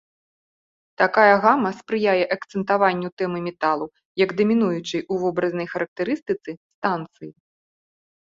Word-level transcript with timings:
Такая 1.01 1.33
гама 1.43 1.69
спрыяе 1.81 2.23
акцэнтаванню 2.35 3.09
тэмы 3.23 3.39
металу, 3.49 3.85
як 4.23 4.29
дамінуючай 4.41 5.01
у 5.05 5.15
вобразнай 5.25 5.67
характарыстыцы 5.75 6.51
станцыі. 6.75 7.31